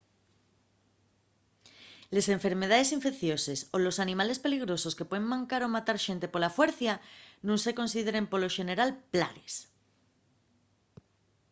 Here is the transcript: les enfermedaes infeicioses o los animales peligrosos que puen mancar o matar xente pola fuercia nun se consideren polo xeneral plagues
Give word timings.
les 2.15 2.27
enfermedaes 2.37 2.93
infeicioses 2.97 3.59
o 3.75 3.77
los 3.85 3.97
animales 4.05 4.41
peligrosos 4.45 4.95
que 4.97 5.07
puen 5.11 5.29
mancar 5.33 5.61
o 5.63 5.73
matar 5.75 5.97
xente 6.05 6.31
pola 6.33 6.53
fuercia 6.57 6.93
nun 7.45 7.57
se 7.63 7.75
consideren 7.79 8.29
polo 8.31 8.53
xeneral 8.57 8.89
plagues 9.13 9.53